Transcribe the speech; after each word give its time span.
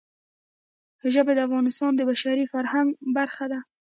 ژبې 1.13 1.33
د 1.35 1.39
افغانستان 1.47 1.91
د 1.95 2.01
بشري 2.09 2.45
فرهنګ 2.53 2.87
برخه 3.15 3.45
ده. 3.51 3.59